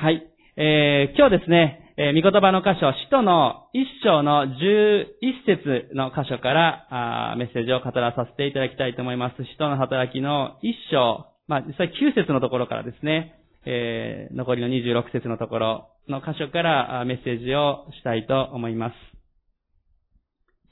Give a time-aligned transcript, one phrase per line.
[0.00, 0.22] はい。
[0.56, 9.44] えー、今日ですね、えー、御言葉の箇所、使徒の一章の十一節の箇所からあメッセージを語らさせていただきたいと思います。
[9.44, 18.94] 使徒の働きの一章、まあ、実際九節のところからですね、えー、残りの二十六節のところの箇所からメッセージをしたいと思います。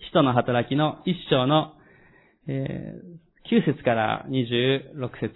[0.07, 1.75] 使徒の働きの一章の、
[2.49, 5.35] えー、9節から26節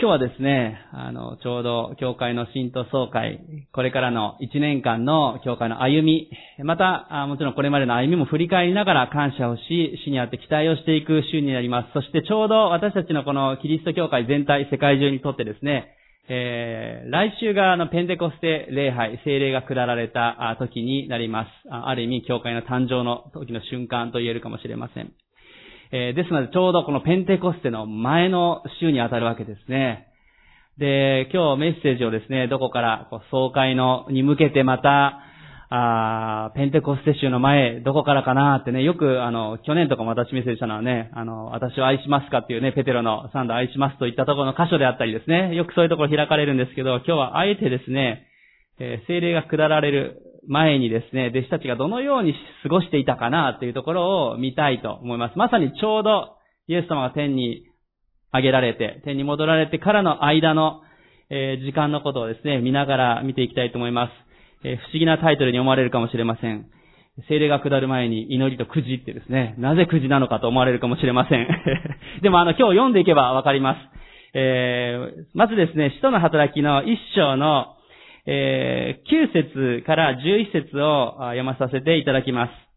[0.00, 3.38] 今日はですね、あの、ちょうど、教会の新徒総会、
[3.70, 6.30] これからの1年間の教会の歩み、
[6.64, 11.92] また、もちろんこれまでの歩みも振り返りながら感謝をし、主にあって期待をしていく週になります。
[11.92, 15.94] そしてちょうど私たちのこのキリスト教会全体、世界中にとってですね、
[16.30, 21.48] えー、来週があのペンテコステ礼拝、聖霊が下られた時になります。
[21.70, 25.12] ある意味、教会の誕生の時の瞬間と言えるかもしれません。
[25.92, 30.06] えー、ですので、ちょうどこのペンテコステの前の週にあたるわけですね。
[30.78, 35.20] で、今日メッセージをですね、どこからこう総会のに向けてまた、
[35.72, 48.26] あペンテコステ州の前、どこからかなってね、よく、あの、去年とかも私メッセージしたのはね、あの、私を愛しますかっていうね、ペテロのサンド愛しますといったところの箇所であったりですね、よくそういうところ開かれるんですけど、今日はあえてですね、
[48.80, 52.34] えー、精霊が下られる前にですね、弟子たちがどのように
[52.64, 55.38] 過ごしていたかなというところを見たいと思います。
[55.38, 57.62] まさにちょうどイエス様が天に
[58.34, 60.82] 上げられて、天に戻られてからの間の、
[61.30, 64.10] えー、時間のことをですね、見ながら見ていきたいと思います。
[64.64, 66.66] えー、不思議なタイトルに思われるかもしれません。
[67.28, 71.46] 精霊が下る前に祈りとくじってですね、なぜくじなのかと思われるかもしれません。
[72.22, 73.78] でもあの、今日読んでいけばわかります。
[74.34, 77.76] えー、まずですね、使徒の働きの一章の
[78.26, 82.70] えー、9節から11節を読まさせていただきます。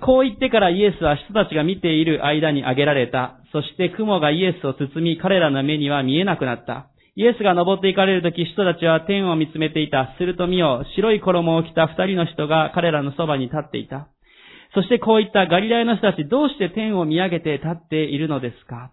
[0.00, 3.38] こう言ってからイエスは人たちが見ている間に挙げられた。
[3.52, 6.88] そして雲がイエスを包み、彼らの目には見えなくなった。
[7.14, 10.14] イエスが登っていかれるとき、人たちは天を見つめていた。
[10.16, 14.08] すると見よ、白い衣を着た二人の人が彼らのそばに立っていた。
[14.74, 18.92] そしてこういったガリラヤの人たち、どうして天を見上げて立っているのですか？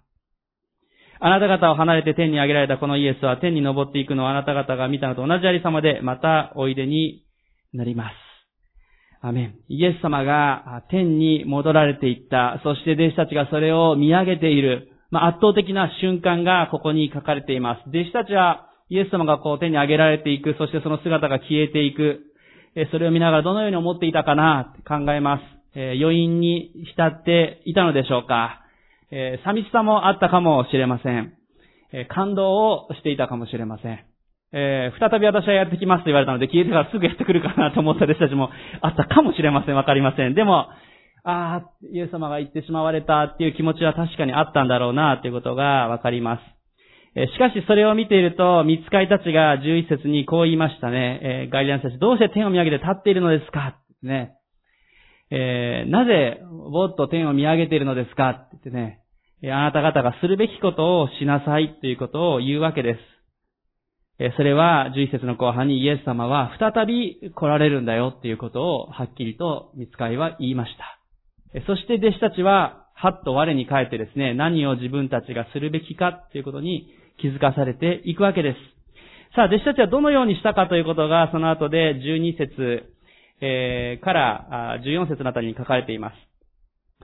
[1.21, 7.25] あなた方を離れて天に上げられたこのイエスは天に登っていくのをあなた方が見たのと同じありさまでまたおいでに
[7.73, 8.29] なります。
[9.21, 9.55] アメン。
[9.67, 12.61] イエス様が天に戻られていった。
[12.63, 14.91] そして弟子たちがそれを見上げている。
[15.11, 17.89] まあ、圧倒的な瞬間がここに書かれています。
[17.89, 20.55] 弟子たちはイエス様がこう天に上げられていく。
[20.57, 22.21] そしてその姿が消えていく。
[22.91, 25.41] それを見ながらどのように思っていたかな考えます。
[25.75, 28.61] 余韻に浸っていたのでしょうか
[29.11, 31.33] えー、寂しさもあったかもしれません。
[31.91, 33.99] えー、感動をしていたかもしれません。
[34.51, 38.49] えー、再び私はやってきますと言われたので、消えてからすぐやってくるかなと思った弟子たちも
[38.81, 39.75] あったかもしれません。
[39.75, 40.33] わかりません。
[40.35, 40.67] でも、
[41.23, 46.41] ああ、イエス様が言ってしまわれたっていう気持ちは確かにあったんだろうなということがわかります。
[47.15, 51.19] えしかしそれを見ていると、見つかいたちが11節にこう言いましたね。
[51.21, 53.75] えー、ガリランたち、どうして天を見上げて立っているのですか？
[54.01, 54.38] ね。
[55.31, 56.41] えー、なぜ、
[56.71, 59.01] ぼっと天を見上げているのですかって言ってね、
[59.43, 62.99] あなた方がするべきことをしなさいということを言うわけです。
[64.35, 70.99] それは、11節の後半にイエス様は再び来られるんだよっていうことをはっきりと見つかいは言いました。
[71.65, 76.89] そして弟子たちは、はっと我に返ってですね、何を自分たちがするべきかっていうことに
[77.21, 78.57] 気づかされていくわけです。
[79.35, 82.91] さあ、弟子たちはどのようにしたかということが、その後で12節、
[83.41, 86.15] え、から14節のあたりに書かれています。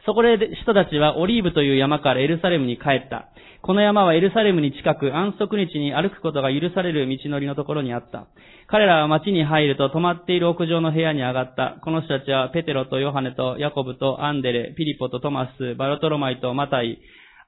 [0.06, 3.30] そこで人たちはオリーブという山からエルサレムに帰った。
[3.62, 8.28] この山はエルサレムに近く安息日に歩くことが許される道のりのところにあった。
[8.68, 11.80] 彼らは町に入ると泊まっている屋上の部屋に上がった。
[11.84, 17.00] この人たちはペテロとヨハネとヤコブとアンデレ、ピリポとトマス、バルトロマイとマタイ、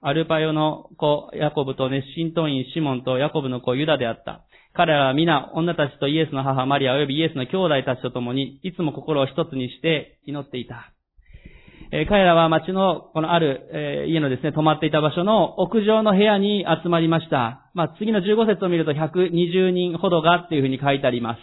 [0.02, 4.46] アルパヨの子ヤコブと熱心党員シモンとヤコブの子ユダであった。
[4.74, 10.94] 彼らは皆女たちとイエスの母マリア及びイエスの兄弟たちと共にいつも心を一つにして祈っていた。
[11.91, 17.72] え彼らは町の、このある、え家のですね、泊まっていた場所の屋上の部屋に集まりました。
[17.74, 21.39] まあ、次の15節を見ると120人ほどがっていうふうに書いてあります。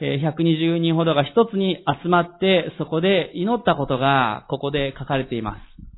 [0.00, 5.95] え120人ほどが一つに集まって、そこで祈ったことが、ここで書かれています。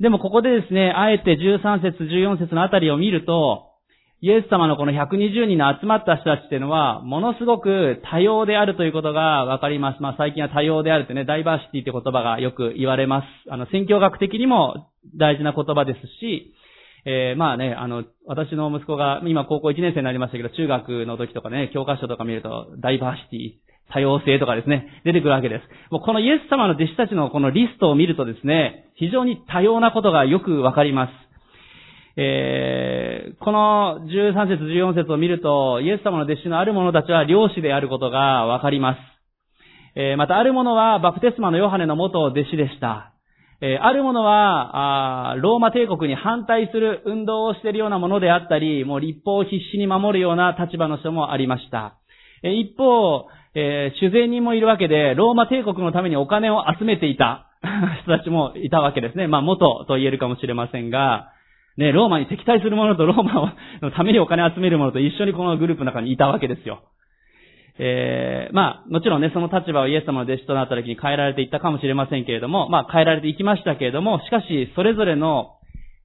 [0.00, 3.64] でもここでですね、あえて13節、14節のあたりを見ると、
[4.20, 10.02] イエス様のこの120人の集まった人たちっていうのは、ものすごく多様であるということがわかります。
[10.02, 13.26] まあ最近は多様であるってね、ダイバーシティって言葉がよく言われます。
[13.50, 16.52] あの、宣教学的にも大事な言葉ですし、
[17.04, 25.92] えー、まあね、あの、私の息子が今高校1年生になりましたけど、中学の時とかね、教科書とか見ると、ダイバーシティ、多様性とかですね、出てくるわけです。
[25.92, 31.12] もうこのイエス様の弟子たちのこのリストを見るとですね、非常に多様なことがよくわかります。
[32.20, 38.98] えー、この13節14節を見ると、イエス様の弟子のある者たちは漁師であることがわかります。
[39.94, 43.14] えー、またある者はバプテスマのヨハネの元弟子でした。
[43.60, 51.98] えー、ある者は、あローマ帝国に反対する運動をしているようなものであったり、もう立法を必死に守るような立場の人もありました。
[52.44, 57.46] え、一方、えー、主税人もいるわけで、ローマ帝国のためにお金を集めていた
[58.04, 59.26] 人たちもいたわけですね。
[59.26, 61.32] まあ、元と言えるかもしれませんが、
[61.76, 66.80] ね、ローマに敵対する者と ローマのためにお金を集める者と一緒にこのグループの中にいたわけですよ。
[67.80, 75.52] えー、まあ、もちろんね、その立場をイエス様の弟子となった時に変えられていったかもしれませんけれども、まあ、変えられていきましたけれども、しかし、それぞれの、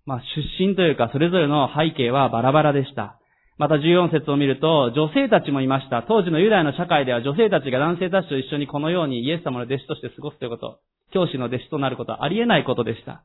[0.06, 0.22] まあ、
[0.60, 3.18] 出身というか、それぞれの背景はバラバラでした。
[3.57, 6.03] また14節を見ると、女性たちもいました。
[6.07, 10.79] 当時のユダヤの社会では女性たちが男性たちと一緒にこのようにイエス様の弟子として過ごすということ、
[11.11, 13.23] 教師の弟子となることはありえないことでした。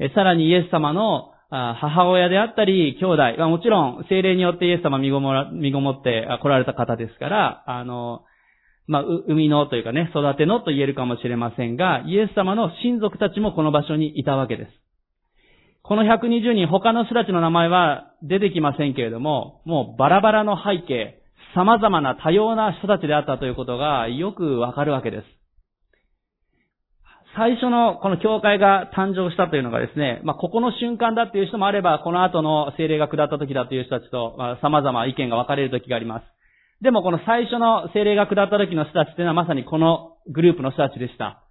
[0.00, 8.22] えさらにイエス様の母親であったり、兄弟、まあ、もちろん、精霊によってイエス様身ごもら、身ごもって来られた方ですから、あの、
[8.86, 14.83] まあ、生みのというかね、育てのと言えるかもしれませんが、イエス様の親族たちもこの場所にいたわけです。
[15.86, 21.20] この120人、他の人たちの名前は出てきませんけれども、もうバラバラの背景、
[21.54, 25.24] 様々な多様な人たちであったということがよくわかるわけです。
[27.36, 36.24] 最初のこの教会が誕生したというのがですね、まあ、ここの瞬間だっていう人もあれば、この後の精霊が下った時だという人たちと、まあ、様々意見が分かれる時があります。
[36.80, 41.42] でもこの最初の精霊が下った時の人たちっていうのはまさにこのグループの人たちでした。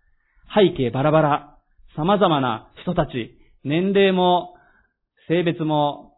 [0.55, 1.57] 背景バラバラ、
[1.95, 4.55] 様々な人たち、年齢も、
[5.27, 6.13] 性別も、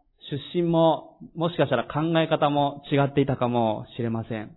[0.53, 4.55] 出身も、もしかしたら考え方も違っていたかもしれません。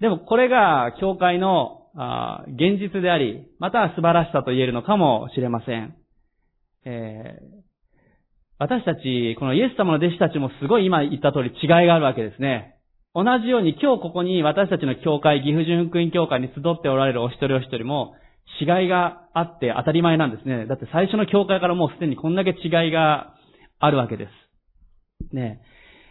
[0.00, 1.80] でもこれが教会の
[2.48, 5.94] 現実であり、また素晴らしさと言えるのかもしれません。
[6.84, 7.60] えー、
[8.58, 12.76] 私たち、このイエス様の弟子たちもすごい今言った通り違いがあるわけですね。
[13.14, 18.14] 同じように今日ここに私たちの教会、岐阜純福音教会に集っておられるお一人お一人も
[18.60, 20.66] 違いがあって当たり前なんですね。
[20.66, 23.34] だって最初の教会からもうすでにこんだけ違いが
[23.78, 25.34] あるわけです。
[25.34, 25.60] ね。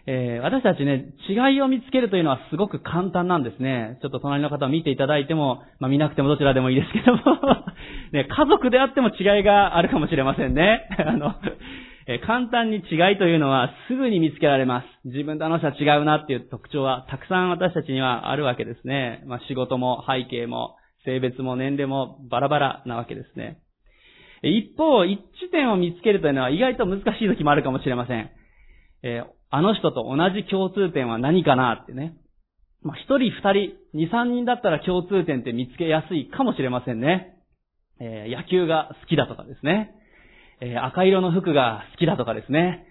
[0.08, 4.00] えー、私たちね、違いを見つけるというのはすごく簡単なんですね。
[4.02, 7.22] ちょっと隣の方を見ていただいても、まあ見なくてもどちらでもいいですけども
[8.12, 10.88] ね、家族であっても違いがあるかもしれませんね。
[11.06, 11.36] あの、
[12.08, 14.88] えー、簡単に違いというのはすぐに見つけられます。
[15.06, 19.22] 自分とあの人は違うなっていう特徴はたくさん私たちにはあるわけですね。
[19.28, 23.62] まあ仕事も背景も性別も年齢もバラバラなわけですね。
[24.42, 28.32] 一方、一致点を見つけるというのは意外と難しい時もあるかもしれません。
[29.04, 32.16] えーあの人と同じ共通点は何かなってね。
[32.82, 37.36] まあ、一人二人、二三人だったら共通点って見つけやすいかもしれませんね。
[38.00, 39.92] えー、野球が好きだとかですね。
[40.62, 42.86] えー、赤色の服が好きだとかですね。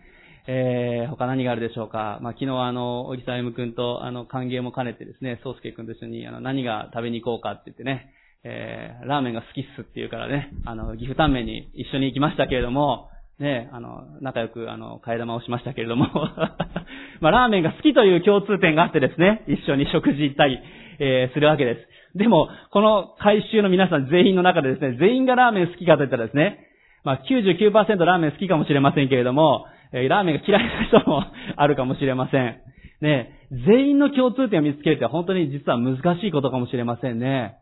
[0.51, 2.19] えー、他何があるでしょうか？
[2.23, 8.15] まあ、昨日あの、小木さゆくんとあの、歓迎も兼ねてですね、宗介くんと一緒にあの、何が食べに行こうかって言ってね、
[8.45, 16.07] えー、ラーメンが好きっすって言うからね、あの、岐阜タンメンに一緒に行きましたけれども、ね、あの、仲良く、あの、替え玉をしましたけれども
[17.21, 20.59] まあ、ラーメンが好きという共通点があってですね、一緒に食事行ったり、
[20.99, 22.19] えー、するわけです。
[22.19, 26.59] でも、この回収の皆さん全員の中でですね、全員がラーメン好きかといったらですね、
[27.05, 31.25] まあ99%ラーメン好きかもしれませんけれども、え、ラーメンが嫌いな人も
[31.57, 32.61] あるかもしれません。
[33.01, 37.59] ね、全員の共通点を見つけるって本当に実は難しいことかもしれませんね。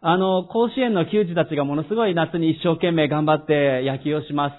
[0.00, 4.56] あの、甲子園の球児たちがものすごい夏に一生懸命頑張って野球をします。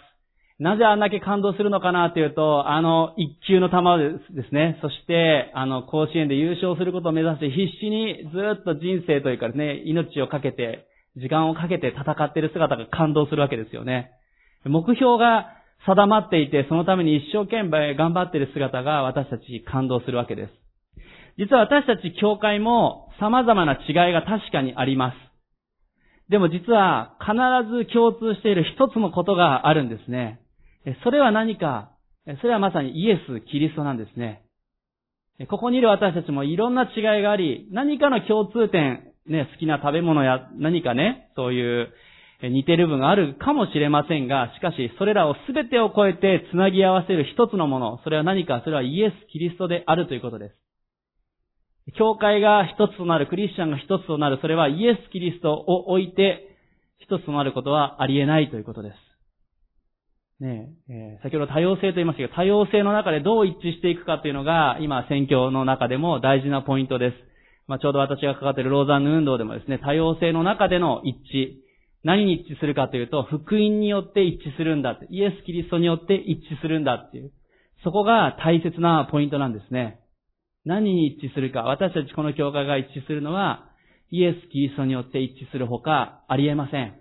[0.59, 4.77] なぜあんだけ感動するのかなというと、あの一球の球ですね。
[4.81, 10.87] そして、あの甲子園で優勝することを目指して必死にずっと人生というかですね、命をかけて、
[11.17, 14.11] 時間をかけて戦っている姿が感動するわけですよね。
[14.63, 15.51] 目標が
[15.85, 20.53] 定まっていて、そのために一生懸命頑張っている姿が私たち感動するわけです。
[21.37, 25.15] 実は私たち教会も様々な違いが確かにあります。
[26.29, 27.33] でも実は必
[27.85, 30.39] ず共通している一つのことがあるんですね。
[31.03, 31.91] それは何か、
[32.41, 34.41] それはまさにイエス・キリストなんですね。
[35.49, 41.93] ここにいる私たちもいろんな違いがあり、何かの共通点、ね、好きな食べ物や何かね、そういう
[42.49, 50.55] 似てる部分があるかもしれませんが、しかしそれらを全てを超えて繋ぎ合わせる一つのもの、それは何か、それはイエス・キリストであるということです。
[51.97, 56.57] 教会が一つとなる、クリスチャンが一つとなる、それはイエス・キリストを置いて
[56.99, 58.95] 一つとなることはありえないということです。
[60.39, 67.15] ねえー、先ほど多様性と言いましたけど、多様性の中でどう一致していくかというのが、今、選挙の中でも大事なポイントです。
[67.67, 71.62] まあ、ちょうど私が関わっているローザンヌ運動でもですね、多様性の中での一致、
[72.03, 75.07] 何に一致するかというと、福音によって一致するんだって。
[75.09, 77.31] イエス・キリストによって一致するんだっていう。
[77.83, 79.99] そこが大切なポイントなんですね。
[80.65, 81.63] 何に一致するか。
[81.63, 83.69] 私たちこの教会が一致するのは、
[84.11, 86.93] イエス・キリストによって一致するほかありえません。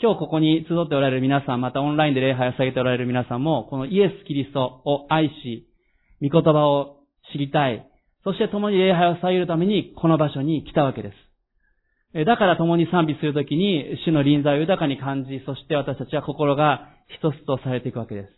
[0.00, 5.68] 今日ここに集っておられる皆さん、またオンラインで礼拝を下げておられる皆さんも、このイエス・キリストを愛し、
[6.20, 7.00] 御言葉を
[7.32, 7.88] 知りたい。
[8.24, 11.14] そして共に礼拝を下げるためにこの場所に来たわけです。
[12.14, 18.28] だから共に賛美するときに主の臨在を豊かに感じ、そして私たちは心が一つとされていくわけです。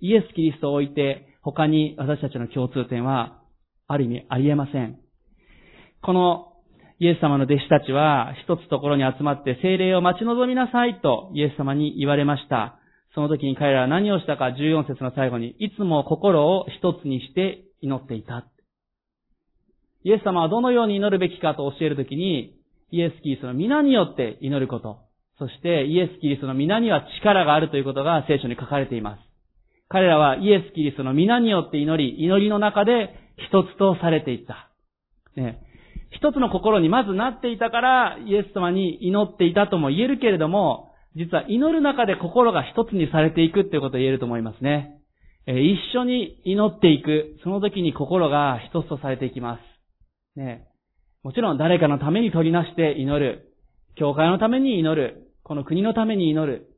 [0.00, 3.40] イエス・キリストを置いて他に私たちの共通点は
[3.86, 4.98] ある意味ありえません。
[6.02, 6.48] この
[6.98, 12.78] イエス様の弟子たちは一つところに集まって精霊を待ち望みなさいとイエス様に言われました。
[13.14, 18.46] その時に彼らは何をしたか14節の最後に、いつも心を一つにして祈っていた。
[20.04, 22.54] イエス様はどのように祈るべきかと教えるときに、
[22.92, 24.98] イエス・キリストの皆によって祈ること。
[25.38, 29.20] そしてイエス・キリストの皆には力があるということが聖書に書かれています。
[29.88, 33.14] 彼らはイエス・キリストの皆によって祈り、祈りの中で
[33.50, 34.70] 一つとされていった。
[35.34, 35.58] ね、
[36.10, 44.98] 一つの心にまずなっていたから、イエス様に祈っていたとも言えるけれども、実は祈る中で心が一つにされていくっていうことを言えると思いますね。
[45.46, 47.38] え一緒に祈っていく。
[47.42, 49.58] その時に心が一つとされていきま
[50.36, 50.38] す。
[50.38, 50.66] ね、
[51.22, 53.52] もちろん誰かのために取りなして祈る。
[53.96, 55.28] 教会のために祈る。
[55.44, 56.68] この国のために祈る。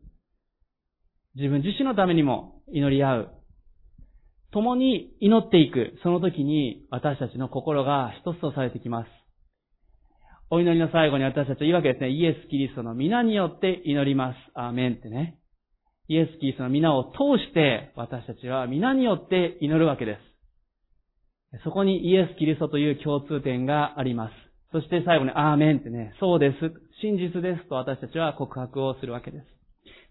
[1.34, 3.30] 自分自身のためにも祈り合う。
[4.52, 5.98] 共に祈っていく。
[6.02, 9.08] その時に私たちの心が一つとされてきます。
[10.50, 12.10] お祈りの最後に私たちは言うわけですね。
[12.10, 14.36] イエス・キリストの皆によって祈ります。
[14.54, 15.38] アーメンってね。
[16.08, 20.33] イエス・キリストの皆を通して私たちは皆によって祈るわけです。
[21.62, 24.32] そこにイエス・キリストという共通点があります。
[24.72, 26.56] そして最後にアーメンってね、そうです。
[27.00, 29.40] 真実ですと私たちは告白をするわけで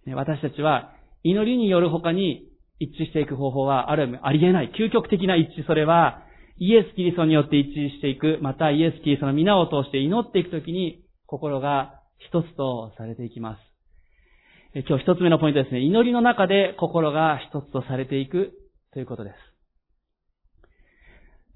[0.06, 0.16] す。
[0.16, 2.48] 私たちは祈りによる他に
[2.80, 4.72] 一致していく方法はある、ありえない。
[4.78, 6.24] 究極的な一致、それは
[6.60, 13.62] イエス・キリストによって一致していく、またイエス・キリストの皆を通して祈っていくときに、心が一つとされていきます。
[14.88, 15.82] 今日一つ目のポイントですね。
[15.82, 18.54] 祈りの中で心が一つとされていく
[18.94, 19.53] ということです。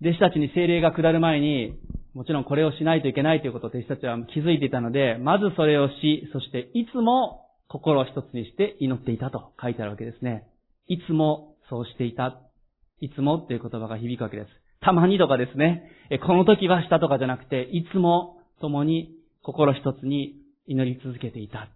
[0.02, 1.74] 弟子たちに精霊が下る前に、
[2.14, 10.48] もちろんこれをしないといけないということを弟子たちは気づいていたので、まずそれをし、そしていつも心を一つにして祈っていたと書いてあるわけですね。
[10.88, 12.40] いつもそうしていた。
[13.02, 14.50] いつもっていう言葉が響くわけです。
[14.82, 15.92] たまにとかですね、
[16.26, 19.12] この時はしたとかじゃなくて、いつも共に
[19.44, 20.36] 心一つに
[20.68, 21.70] 祈り続けていた。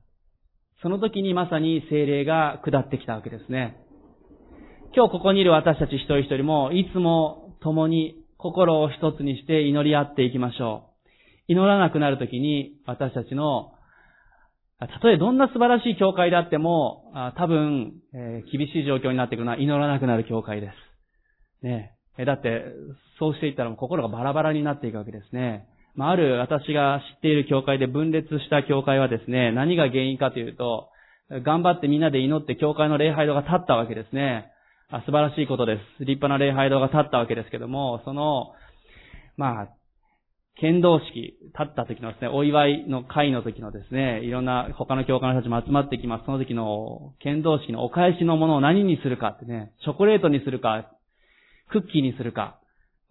[0.82, 3.78] その時にまさに精霊が下ってきたわけですね。
[4.96, 10.89] 今日ここにいる私たち一人一人も、いつも共に心を一つにして祈り合っていきましょ
[11.48, 11.51] う。
[11.53, 13.74] 祈らなくなる時に私たちの、
[14.80, 20.72] たとえどんな素晴らしい教会であっても、多分、えー、厳しい状況になっていくのは祈らなくなる教会で
[21.62, 21.65] す。
[21.65, 22.65] ねえ、だって、
[23.20, 25.68] そうしていったら心がバラバラになっていくわけですね。
[25.94, 30.89] まあ、ある私が知っている教会で分裂した教会はですね、何が原因かというと、
[31.44, 34.50] 頑張ってみんなで祈って教会の礼拝堂が立ったわけですね。
[34.91, 36.03] あ素晴らしいことです。
[36.03, 38.53] 立派な礼拝堂が立ったわけですけども、その、
[39.38, 39.67] まあ、
[40.60, 46.25] 剣道式、立った時のですね、お祝いの会の時のですね、いろんな他の教科の人たちも集まってきます。
[46.25, 50.91] その時の剣道式のお返しのものを何にするかってね、チョコレートにするか、
[51.71, 52.60] クッキーにするか、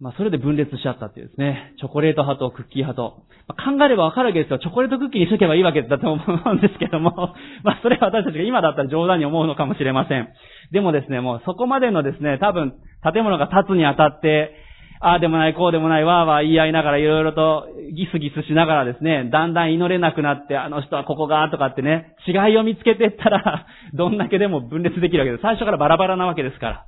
[0.01, 1.75] まあ、それで分裂しちゃったっていうですね。
[1.77, 3.21] チョコレート派とクッキー派と。
[3.47, 4.57] まあ、考えればわかるわけですよ。
[4.57, 7.35] チョコレートクッキーにしとけばいいわけだと思うんですけども。
[7.63, 10.27] まあ、それは私たちが今だったら冗談に思うのかもしれません。
[10.71, 12.73] でもですね、もうそこまでのですね、多分、
[13.13, 14.55] 建物が建つにあたって、
[15.01, 25.41] ああでもない、こうでもない、わーわー言い合いながら、いろいろとギスギスしながらですね、だんだん祈れなくなって、あの人はここが、とかってね、違いを見つけてったら、 どんだけでも分裂できるわけです。
[25.41, 26.85] 最初からバラバラなわけですから。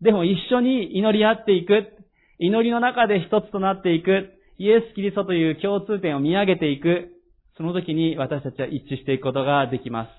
[0.00, 1.93] でも一緒に祈り合っていく。
[2.38, 4.32] 祈りの中で一つとなっていく。
[4.58, 7.10] イエス・キリストという共通点を見上げていく。
[7.56, 10.10] その時に私たちは一致していくことができます。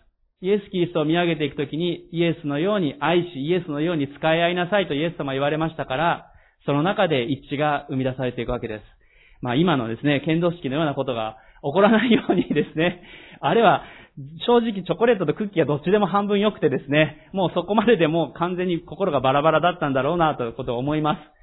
[0.41, 6.31] イエス・キリストを見上げていくときに、イエスのように愛し、イエスのように使い合いなさいとイエス様言われましたから、
[6.65, 8.84] その中で一致が生み出されていくわけです。
[9.41, 13.01] まあ今のですね、剣道式のようなことが起こらないようにですね、
[13.41, 13.84] あれは
[14.45, 21.35] 正直チョコレートとクッキーはどっちでも半分良くてですね、もうそこまででもう完全に心がバラバラだったんだろうなということを思います。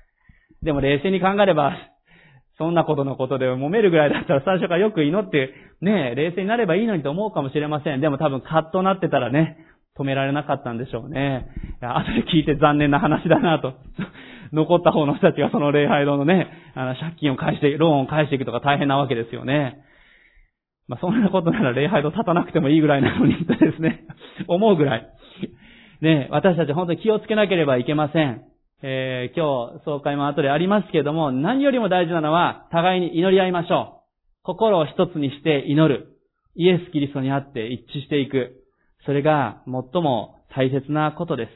[0.63, 1.73] でも冷静に考えれば、
[2.59, 8.01] そんなことのことで揉めるぐらいだったら最初からよく祈って、ねえ、冷静になればいいのにと思うかもしれません。
[8.01, 9.57] でも多分カッとなってたらね、
[9.99, 11.47] 止められなかったんでしょうね。
[11.81, 13.75] 後で聞いて残念な話だなと。
[14.53, 19.79] 残った方の人たちがその礼拝堂のね、あの借金を返して、ローンを返していくとか大変なわけですよね。
[20.89, 24.05] まあ、そんなことなら礼拝堂立たなくてもいいぐらいなのにとですね、
[24.47, 25.07] 思うぐらい。
[26.01, 28.43] ね、私たち本当に気をつけなければいけません。
[28.85, 34.03] えー、今日、総会も後でありますけれども、何よりも大事なのは、互いに祈り合いましょう。
[34.43, 36.19] 心を一つにして祈る。
[36.57, 38.65] イエス・キリストにあって一致していく。
[39.07, 41.51] それが最も大切なことです。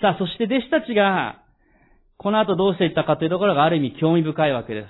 [0.00, 1.42] さあ、そして弟子たちが、
[2.18, 4.86] この後どうしていったかというところがある意味興味深いわけで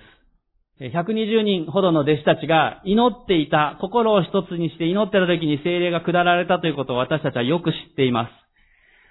[0.80, 0.84] す。
[0.94, 8.45] 120人ほどの弟子たちが祈っていた、心を一つにして祈ってた時に精霊が下られたということを私たちはよく知っています。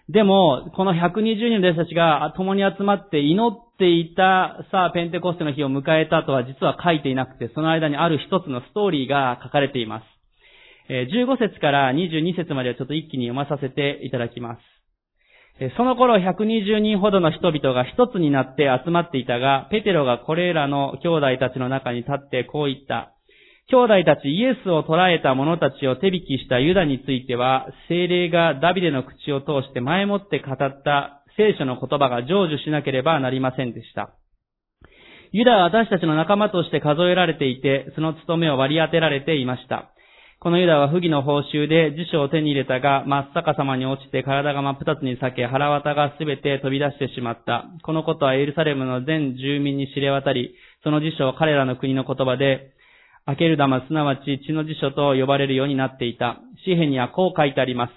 [0.10, 10.06] でも、この120人の弟子たちが共に集まって祈っていた、さあ、ペンテコステの日を迎えたとは実は書いていなくて、その間にある一つのストーリーが書かれています。
[10.90, 14.62] 15節から22節まではちょっと一気に読まさせていただきます。
[15.78, 23.15] その頃120人ほどの人々が一つになって集まっていたが、ペテロがこれらの兄弟たちの中に立ってこう言った。
[23.68, 34.14] 兄弟たちイエスを捕らえた者たちを手引きしたユダについては、精霊がダビデの口を通して前もって語った聖書の言葉が成就しなければなりませんでした。
[35.32, 39.92] ユダは私たちの仲間として数えられていて、その務めを割り当てられていました。
[40.40, 47.66] このユダは不義の報酬で辞書を手に入れたが、真っ逆さまに落ちて体が真っ二つに裂け、腹渡がすべて飛び出してしまった。
[47.82, 50.54] このことはエルサレムの全住民に知れ渡り、
[50.84, 52.75] その辞書を彼らの国の言葉で、
[53.28, 56.38] アケルダマ、すなわち血の辞書と呼ばれるようになっていた。
[56.64, 57.92] 詩篇にはこう書いてあります。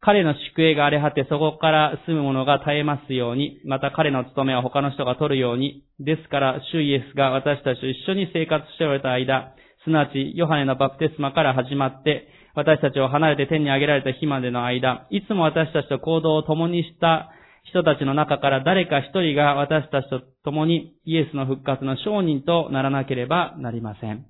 [0.00, 9.54] 彼の宿営が荒れ果て、そこから住む者が絶えますように、また彼の務めは他の人が取るように、ですから、主イエスが私たちと一緒に生活しておられた間、
[9.84, 17.30] すなわち、ヨハネのバプテスマから始まって、私たちを離れて天に上げられた日までの間、いつも私たちと行動を共にした
[17.62, 24.26] 人たちの中から誰か一人が私たちと共にイエスの復活の証人とならなければなりません。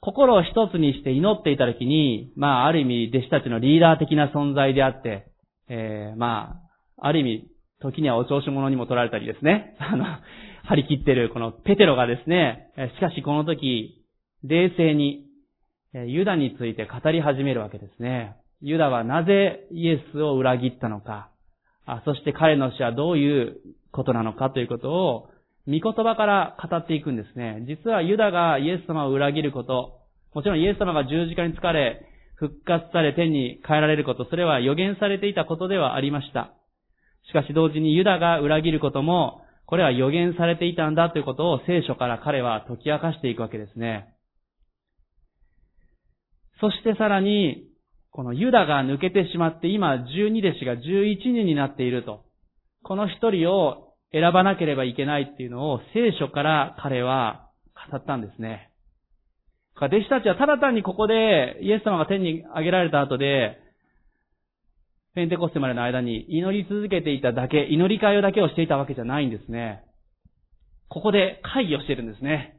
[0.00, 5.26] 心を一つにして祈っていたときに、まあ、ある意味、弟子たちのリーダー的な存在であって、
[5.68, 6.60] えー、ま
[6.98, 7.48] あ、ある意味、
[7.80, 9.74] 時にはお調子者にも取られたりですね。
[9.80, 10.04] あの、
[10.64, 14.02] 張り切ってるこのペテロがですね、しかしこの時、
[14.44, 15.24] 冷静に、
[15.92, 18.36] ユダについて語り始めるわけですね。
[18.60, 21.30] ユダはなぜイエスを裏切ったのか、
[22.04, 23.56] そして彼の死はどういう
[23.92, 25.28] ことなのかということを、
[25.66, 27.64] 御言葉から語っていくんですね。
[27.66, 30.00] 実はユダがイエス様を裏切ること、
[30.34, 36.52] もちろんイエス様が十字架に疲れ、復活され天に帰られること、それは予言されていたことではありました。
[37.28, 44.14] しかし同時にユダが裏切ることも、これは予言されていたんだということを聖書から彼は解き明かしていくわけですね。
[46.60, 47.64] そしてさらに、
[48.12, 52.24] このユダが抜けてしまって今12弟子が11人になっていると。
[52.82, 57.50] この一人を選ばなければいけないっていうのを聖書から彼は
[57.90, 58.70] 語ったんですね。
[59.76, 63.58] 弟子たちはただ単にここでイエス様が天に上げられた後で、
[65.14, 69.82] ペンテコステまでの間に祈り続けていただけ、祈り会をだけをしていたわけじゃないんですね。
[70.88, 72.56] ここで会議をしてるんですね。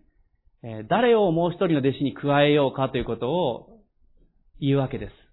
[0.89, 3.79] 誰をもう一人の弟子に加えようかということを
[4.59, 5.26] 言うわけです。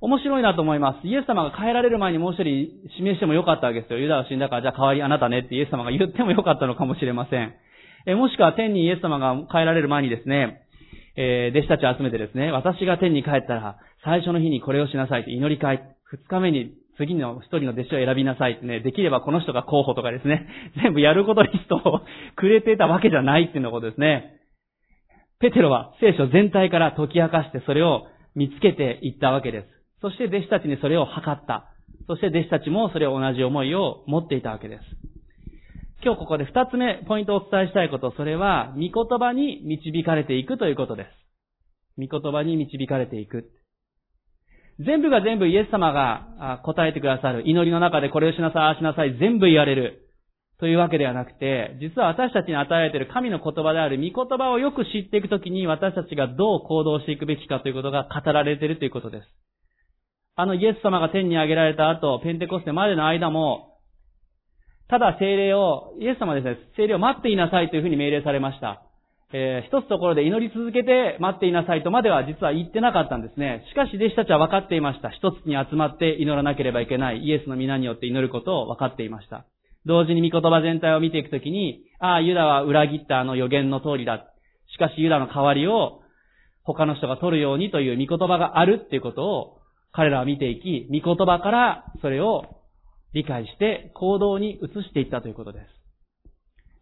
[0.00, 1.06] 面白いなと思います。
[1.06, 3.98] イエス様が帰られる前にもう一人指名してもよかったわけですよ。
[3.98, 7.54] ユダは死んだから、じゃあ代わりあなたねってイエス様が言ってもよかったのかもしれません。
[8.06, 10.62] えもしくは天にイエス様が帰られる前にですね、
[11.16, 20.46] えー、弟子たちを集めてですね、私が天に帰ったら、最初の日にこれをしなさいって祈り会、二日目に次の一人の弟子を選びなさいってね、できればこの人が候補とかですね、
[20.82, 22.00] 全部やることリストを
[22.36, 24.34] くれてたわけじゃないっていうのことですね。
[25.40, 29.77] ペテロは聖書全体から解き明かしてそれを見つけていったわけです。
[30.00, 31.70] そして弟子たちにそれを測った。
[32.06, 34.82] そして弟子たちもそれを同じ思いを持っていたわけです。
[36.04, 41.08] 今日ここで二つ目、ポイントをお伝えしたいこと、それは、御言葉に導かれていくということです。
[41.98, 43.50] 御言葉に導かれていく。
[44.78, 47.42] 全部が全部イエス様が答えてくださる。
[47.48, 50.04] 祈りの中でこれをしなさい、ああしなさい、全部言われる。
[50.60, 59.47] というわけではなくて、実は私たちに与えられている神の言葉である御言葉をよく知っていくときに私たちがどう行動していくべきかということが語られているということです。
[60.40, 63.74] あのイエス様が天に上げられた後、ペンテコステまでの間も、
[64.88, 68.84] ただ精霊を、イエス様ですね、精霊を待っていなさいというふうに命令されました。
[69.32, 73.64] えー、一つところで祈り続けて待っていなさいとまでは実は言ってなかったんですね。
[73.68, 75.10] しかし弟子たちは分かっていました。
[75.10, 79.44] 一つに集まって祈らなければいけないイエスの皆によって祈ることを分かっていました。
[79.84, 84.24] 同時に御言葉全体を見ていくときに、ああ、ユダは裏切ったあの予言の通りだ。
[84.72, 86.02] しかしユダの代わりを
[86.62, 89.57] 他の人が取るようにという御言葉があるっていうことを
[89.92, 92.44] 彼らは見ていき、御言葉からそれを
[93.14, 95.66] 理解して行動に移していったということです。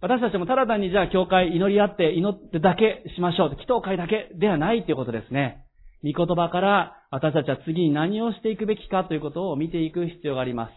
[0.00, 3.48] 私たちもただ単にじゃあ教会祈り合って祈ってだけしましょう。
[3.52, 5.64] 祈祷会だけではないということですね。
[6.04, 10.72] 御言葉から私たちは次に何をしていくべきかということを見ていく必要があります。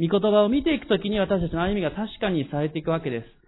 [0.00, 3.38] 御言葉を見ていくときに私たちの歩みが確かにされていくわけです。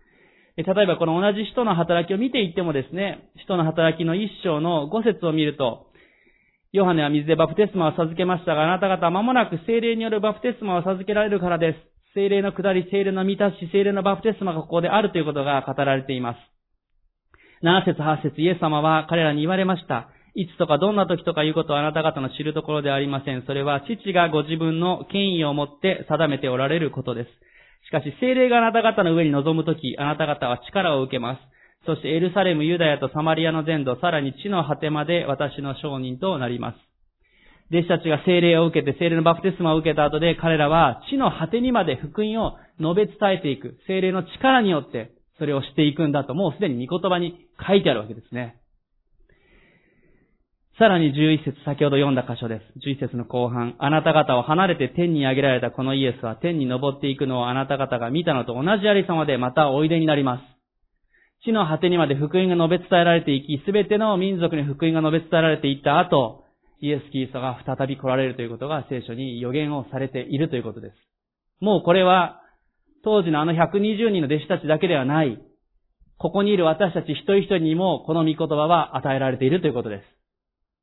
[0.56, 5.89] 例えばこの同じ人の働きを見ていってもですね、人の働きの一章の五節を見ると、
[6.72, 11.78] ヨハネは水でバプテスマを授けましたが、あなた方は間もなく精霊によるバプテスマを授けられるからです。
[12.14, 16.38] 精霊の下り、精霊の満たし、精霊のバプテスマがここであるということが語られています。
[17.62, 20.10] 7節8節イエス様は彼らに言われました。
[20.34, 23.42] いつとかどんな時とかいうことはあなた方の知るところではありません。
[23.46, 27.28] それは父がご自分の権威を持って定めておられることです。
[27.86, 31.40] しかし、精霊があなた方の上に臨むとき、あなた方は力を受けます。
[31.86, 36.76] そしてエルサレム、ユダヤとサマリアの全土、さらに地の果てまで私の証人となります。
[37.70, 43.78] 弟子たちが精霊を受けて、精霊のバプテスマを受けた後で、彼らは地の果てにまで福音を述べ伝えていく。
[43.86, 48.56] 精霊の力によって、それをしていくんだと、もうすでに御言葉に書いてあるわけですね。
[50.78, 52.88] さらに11節、先ほど読んだ箇所です。
[52.88, 53.76] 11節の後半。
[53.78, 60.42] あなた方を離れて天に上げられたこのイエスは天に登っていくのをあなた方が見たのと同じありさまでまたおいでになります。
[61.44, 66.44] 地の果てにまで福音が述べ伝えられていき、すべての民族に福音が述べ伝えられていった後、
[66.80, 70.94] イエス・キリストが再び来られるということが聖書に予言をされているということです。
[71.60, 72.42] もうこれは、
[73.02, 75.40] 当時のあの120人の弟子たちだけではない、
[76.18, 80.04] ここにいる私たち一人一人にもこの御言葉は与えられているということです。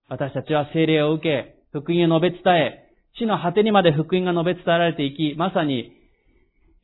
[0.10, 2.88] 私たちは聖霊を受け、福音を述べ伝え、
[3.20, 5.94] 地の果てにまで福音が述べ伝えられていき、まさに、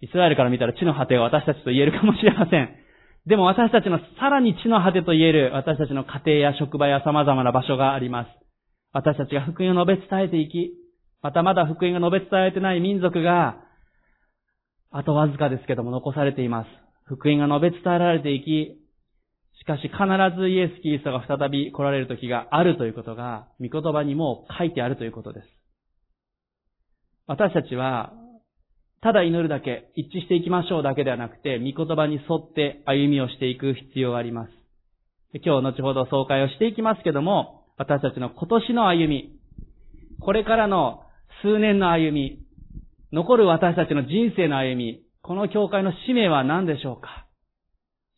[0.02, 2.83] イスラエルから見たら地の果てが私たちと言えるかもしれません。
[3.26, 8.28] でも私たちのさらに地の果てと言える私たちの家庭や職場や様々な場所があります。
[8.92, 10.74] 私たちが福音を述べ伝えていき、
[11.22, 13.62] またまだ福音が述べ伝えてない民族が、
[14.92, 16.68] あとわずかですけども残されています。
[17.06, 18.78] 福音が述べ伝えられていき、
[19.60, 19.96] しかし必
[20.38, 25.48] ずイエス・キリストが再び来られる時があるということが、御言葉にも書いてあるということです。
[27.26, 28.12] 私たちは、
[29.04, 34.52] ただ祈るだけ、一致していきましょうだけではなくて、御言葉に沿って歩みをしていく必要があります。
[35.44, 39.36] 今日後ほど総会をしていきますけども、私たちの今年の歩み、
[40.22, 41.02] これからの
[41.42, 42.40] 数年の歩み、
[43.12, 47.28] 残る私たちの人生の歩み、この教会の使命は何でしょうか？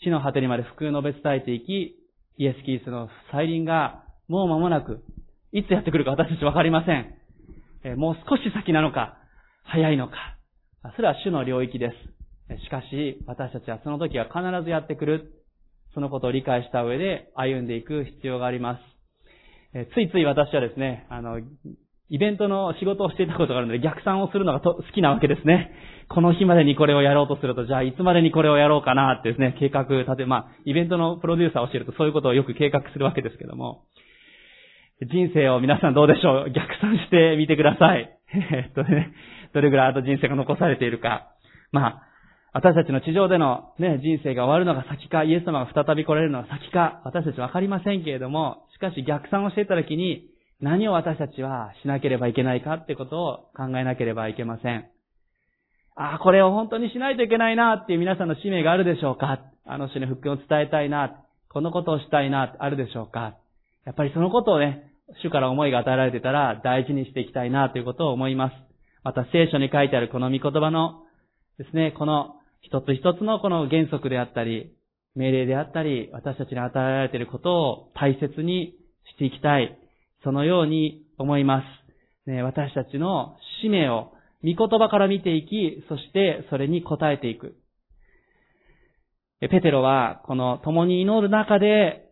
[0.04, 1.96] 地の果てにまで福音を述べ伝えていき、
[2.38, 5.02] イエス・キリストの再臨がもう間もなく、
[5.52, 7.16] いつやってくるか私たちわかりません。
[7.84, 9.18] えもう少し先なのか、
[9.64, 10.35] 早いのか。
[10.96, 11.92] それは主の領域で
[12.50, 12.64] す。
[12.64, 15.32] しかし、私たちはその時は必ずやってくる。
[15.94, 18.82] そのことを理解した上で歩んでいく必要があります。
[19.74, 21.40] えついつい私はですね、あの、
[22.10, 25.72] イベントの仕事をしていたことがあるので逆算をするのが好きなわけですね。
[26.10, 33.86] この日までにこれをやろうとすると、じゃあいつまでにこれをやろうかなってですね、計画立て、まあ、イベントのプロデューサーを教えるとそういうことをよく計画するわけですけども、
[35.02, 36.52] 人生を皆さんどうでしょう？
[36.52, 38.18] 逆算してみてください。
[38.34, 39.12] えっとね、
[39.56, 41.32] どれぐらいあと人生が残されているか。
[41.72, 42.02] まあ、
[42.52, 50.28] 私たちの地上でのね、人生が終わるのが先か、イエス様が再び来られるのが先か、私たちわかりませんけれども、しかし逆算をしていたときに、
[50.60, 54.90] 何を私たちはしなければいけないかってことを考えなければいけません。
[55.96, 63.38] ああ、これを本当にしないといけないなっていう皆さんの使命があるでしょうかあの人に復興を伝えたいな、このことをしたいな、あるでしょうか
[63.86, 64.92] やっぱりそのことをね、
[65.22, 68.65] 主から思いが与えられてたら大事にしていきたいなということを思います。
[69.06, 71.04] また聖書に書いてあるこの御言葉の
[71.60, 74.74] ですね、この一つ一つのこの原則であったり、
[75.16, 78.74] 命令であったり、私たちに与えられていることを大切に
[79.14, 79.78] していきたい。
[80.24, 81.62] そのように思いま
[82.26, 82.30] す。
[82.32, 84.12] ね、私たちの使命を
[84.44, 87.56] 御言葉から見ていき、そしてそれに応えていく。
[89.40, 92.05] ペテロは、この共に祈る中で、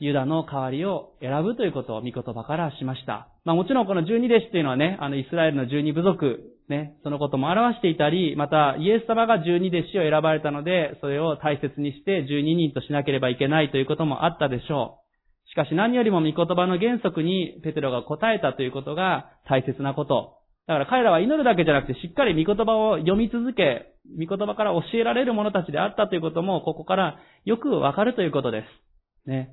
[0.00, 3.28] ユダの代わりを選ぶということを御言葉からしました。
[3.44, 15.00] まあもちろんこの十二弟子というのはね、あのイスラエルの十二部族、ね、そのことも表していたり、またイエス様が十二弟子を選ばれたので、それを大切にして十二人としなければいけないということもあったでしょ
[15.46, 15.50] う。
[15.50, 28.64] しかし何よりも御言葉の原則にペテロが答えたということが大切なことだから彼らは祈るだけじゃなくて、しっかり御言葉を読み続け、御言葉から教えられる者たちであったということも、ここからよくわかるということで
[29.26, 29.28] す。
[29.28, 29.50] ね。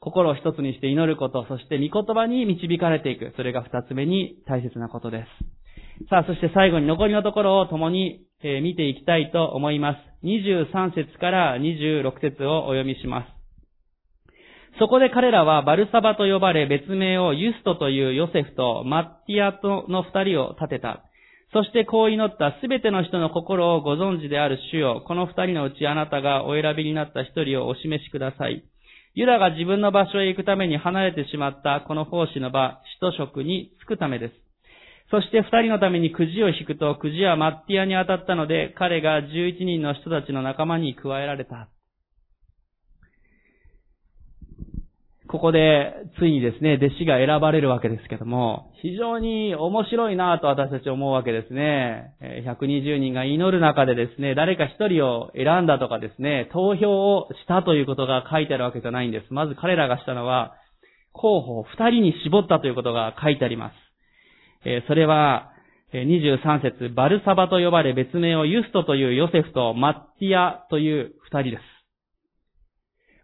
[0.00, 3.32] 心を一つにして祈ること、そして御言葉に導かれていく。
[3.36, 6.08] それが二つ目に大切なことです。
[6.10, 9.98] さあ、そして最後に残りのところを共に、え見ていきたいと思います。
[10.26, 13.36] 23節から26節をお読みします。
[14.78, 21.02] そこで彼らはバルサバと呼ばれ別名をユストというヨセフとマッティアトの二人を立てた。
[21.54, 28.64] そしてこう祈ったすべての人の心をご存知である主よ、この二人のうちあなたがお選びになった一人をお示しください。
[29.16, 34.34] ユダが自分の場所へ行くために離れてしまったこの奉仕の場、使徒職に着くためです。
[35.10, 41.70] そして二人のためにくじを引くと、くじはマッティアに当たったので、彼が十一人の人たちの仲間に加えられた。
[45.28, 52.14] ここで、ついにですね、弟子が選ばれるわけですけども、非常に面白いなぁと私たち思うわけですね。
[52.20, 59.32] 120人が祈る中でですね、誰か一人を選んだとかですね、投票をしたということが書いてあるわけじゃないんです。
[59.32, 60.54] まず彼らがしたのは、
[61.12, 63.72] 候補を二人に絞ったということが書いてありま
[64.64, 64.86] す。
[64.86, 65.52] それは、
[65.92, 71.75] 23節バルサバと呼ばれ別名をユストというヨセフとマッティアという二人です。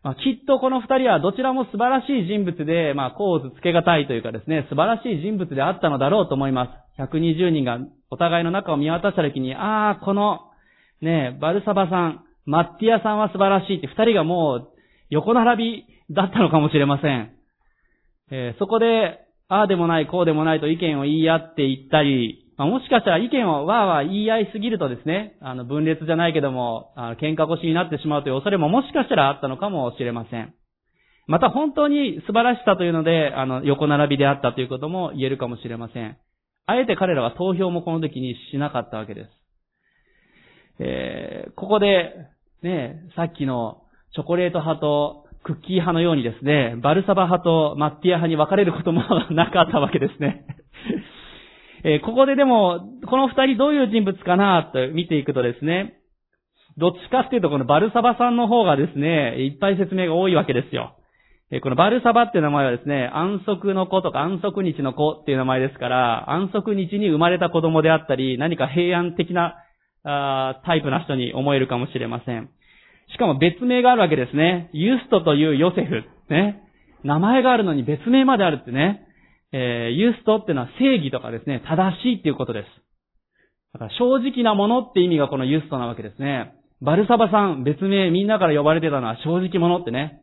[0.02, 6.66] まあ、きっとこの二人はどちらも素晴らしい人物で、まあ、構図つけがたいというかですね、素晴らしい人物であったのだろうと思いま
[6.98, 7.02] す。
[7.02, 7.78] 120人が
[8.10, 10.40] お互いの中を見渡したときに、ああ、この、
[11.00, 14.68] ね、バルサバさん、マッティアさんは素晴らしいって二人がもう
[15.10, 17.32] 横並びだったのかもしれません。
[18.32, 30.54] えー、そこで、ああでもない、こうでもないと意見を言い合っていったり、まあ、もしかしたら意見をわーわー言い合いすぎるとですね、あの、分裂じゃないけども、あの喧嘩腰になってしまうという恐れももしかしたらあったのかもしれません。
[31.26, 36.16] また本当に素晴らしさというので、あの、横並びであったということも言えるかもしれません。
[36.66, 39.28] あえて彼らは投票もこの時にしなかったわけです。
[40.78, 42.14] えー、ここで、
[42.62, 43.82] ね、さっきの
[44.14, 49.02] チョコレート派とクッキー派のようにですね、バルサバ派とマッティア派に分かれることも
[49.34, 50.46] なかったわけですね。
[51.84, 55.98] えー、ここででも、この二人どういう人物かなと見ていくとですね、
[56.78, 60.96] どっちかっていうとこのバルサバさんの方がですね、いっぱい説明が多いわけですよ。
[61.50, 69.56] えー、このバルサバって名前はですね、安息の子とか安息日の子っていう名前ですから、安息日に生まれた子供であったり、何か平安的な
[70.04, 72.50] あタイプな人に思えるかもしれません。
[73.12, 74.70] しかも別名があるわけですね。
[74.72, 76.04] ユストというヨセフ。
[76.30, 76.62] ね。
[77.04, 79.06] 名前があるのに別名まであるってね。
[79.52, 82.66] えー、ユストっていうのは正義とかですね、正しいっていうことです。
[83.74, 86.54] だから正直なものって意味がこのユストなわけですね。
[86.80, 90.22] バルサバさん、別名みんなから呼ばれてたのは正直者ってね。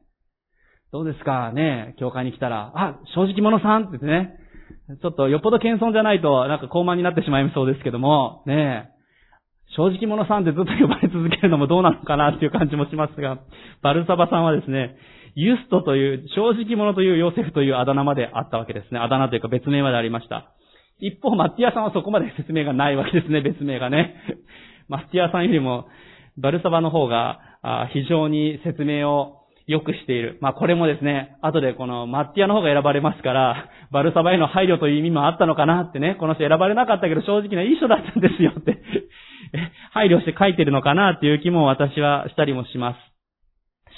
[0.92, 1.52] どうですか？
[1.54, 4.36] ね、教会に来たら、あ、正直者さんって言ってね。
[5.02, 8.89] ちょっとよっぽど謙遜じゃないと、なんか高慢になってしまいそうですけども、ね
[9.76, 13.38] 正直者さんってずっと呼ばれ続けるのもどうなのかなっていう感じもしますが、
[13.84, 14.98] バルサバさんはですね、
[15.36, 19.00] ユストという、正直者というヨセフというあだ名まであったわけですね。
[19.00, 20.52] あだ名というか別名までありました。
[21.00, 24.15] 一方、マッティアさんはそこまで説明がないわけですね、別名がね。
[24.89, 25.88] マッティアさんよりも、
[26.38, 27.39] バルサバの方が、
[27.92, 29.39] 非常に説明を
[29.70, 30.39] よくしている。
[30.42, 38.82] まあこれもですね、後でこのマッティアの方が選ばれますから、バルサバへの配慮という意味もあったのかなってね、この人選ばれなかったけど正直ないい人だったんですよって
[39.94, 43.09] 配慮して書いてるのかなっていう気も私はしたりもします。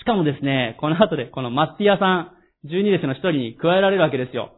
[0.02, 2.34] しかもですね、この後でこのマッティアさ
[2.66, 4.52] ん、12列の一人に加えられるわけですよ。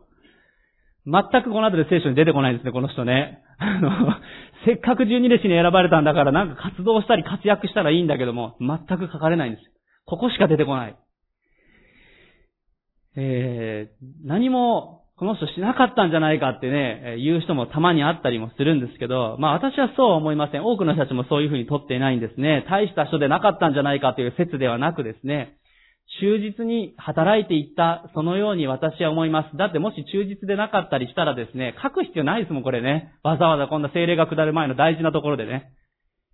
[1.06, 3.44] 全くこの後で聖書に出てこないんですね、この人ね。
[3.58, 3.92] あの、
[4.66, 9.70] せっかく12列に選ばれたんだからなんか活動したり活躍したらいいんだけども、全く書かれないんです。
[10.06, 10.96] ここしか出てこない。
[13.18, 20.64] えー、何もこの人しなかったんじゃないかってね、言う人もたまにあったりもするんですけど、まあ私はそうは思いません。
[20.64, 22.66] 多くの人たちもそういうふうに取っていないんですね。
[22.68, 25.58] 大した人でなかったんじゃないかという説ではなくですね、
[26.20, 29.58] 忠実に働いていった、そのように私は思います。
[29.58, 33.14] だってもし忠実でなかったりしたらですね、書く必要ないですもん、これね。
[33.24, 35.72] わざわざこんな精霊が下る前の大事なところでね。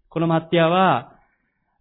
[0.09, 1.13] このマッティアは、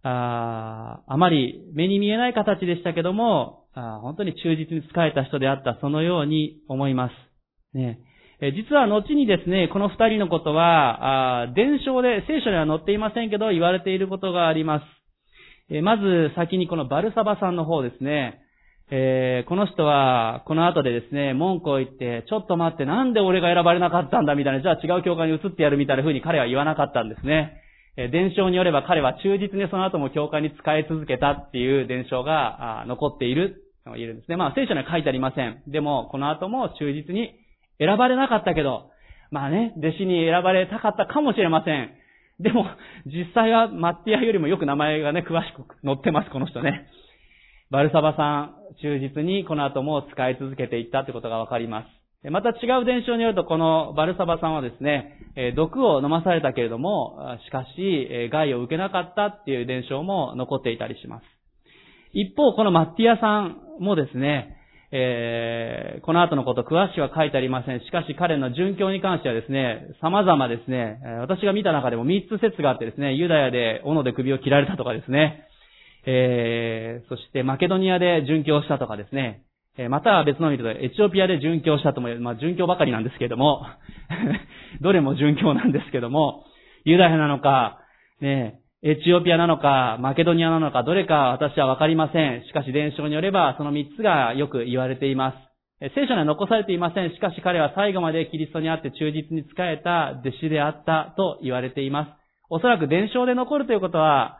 [0.03, 7.13] ああまり目に見えない形でしたけども、本当に忠実に仕えた人であった、そのように思います。
[7.77, 7.99] ね。
[8.41, 15.81] 実は後にですね、この二人のことは、伝承で、聖書には載っていませんけど、言われていることがあります。
[15.81, 18.41] まず先にこのバルサバさんの方ですね、
[18.91, 27.61] えー、この人は、この後でですね、文句を言って、ちょっと待って、なんで俺が選ばれなかったんだみたいな、じゃあ違う教会に移ってやるみたいな風に彼は言わなかったんですね。
[28.07, 34.37] 伝承によれば彼は忠実にその後も教会に使い続けたっていう伝承が残っていると言えるんですね。
[34.37, 35.61] まあ聖書には書いてありません。
[35.67, 37.35] でも、この後も忠実に
[37.77, 38.91] 選ばれなかったけど、
[39.31, 41.91] まあね、弟子に選ばれたかったかもしれません。
[42.39, 42.65] でも、
[43.05, 46.87] 実際はマッティアよりもよく名前がね、詳しく載ってます、この人ね。
[47.69, 51.98] バルサバさん、忠実にこの後も使い続けていったってことがわかります。
[52.23, 61.23] また違う伝承によると、このバルサバさんはですね、毒を飲まされたけれども、しかし、害を受けなかったっていう伝承も残っていたりします。
[62.11, 64.57] 一方、このマッティアさんもですね、
[64.91, 67.79] えー、この後のこと詳しくは書いてありません。
[67.81, 75.45] しかし彼の殉教に関してはですね、様々ですね、私が見た中でも3つ説があってですね、ユダヤで斧で首を切られたとかですね、
[76.05, 79.43] えー、そしてマケドニアで殉教したとかですね、
[79.87, 83.65] または別の意味でエチオピアで殉教したとも、まあ、殉教ばかりなんですけれども、
[84.81, 86.43] どれも殉教なんですけども、
[86.83, 87.79] ユダヤなのか、
[88.19, 92.45] ね、エチオピアなのか、マケドニアなのか、どれか私はわかりません。
[92.45, 95.49] しかし伝承によれば、その三つがよく言われています。
[95.95, 97.11] 聖書には残されていません。
[97.11, 102.11] しかし彼は最後までキリストにあって忠実に仕えた弟子であったと言われています。
[102.49, 104.39] おそらく伝承で残るということは、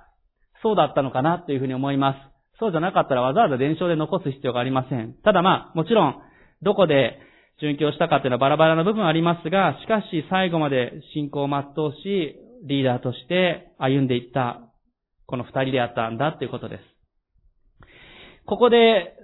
[0.62, 2.28] そうだったのかなというふうに思います。
[2.59, 5.15] そうじゃなかったらわざわざ伝承で残す必要がありません。
[5.23, 6.15] ただまあ、もちろん、
[6.61, 7.19] どこで
[7.61, 14.61] 殉教したかというのはバラバラな部分ありますが、しかし最後まで信仰を全うし、リーダーとして歩んでいった、
[15.25, 16.83] この二人であったんだということです。
[18.45, 19.15] ここで、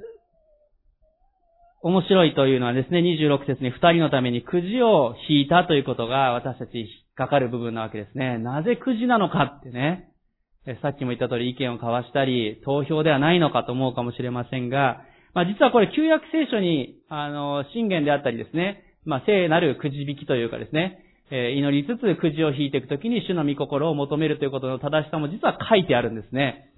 [1.82, 8.40] 面白いというのはですね、26節に二人のためにくじを引いたということが私たち引っかかる部分なわけですね。
[8.40, 10.10] なぜくじなのかってね。
[10.82, 15.02] さっきも言った通り意見を交わしたり、投票ではないのかと思うかもしれませんが、
[15.34, 26.72] まあ実はこれ旧約聖書に、あの、信玄であったりですね、まあ聖なるくじ引きというかですね、え祈りつつくじを引いていくときに主の御心を求めるということの正しさも実は書いてあるんですね。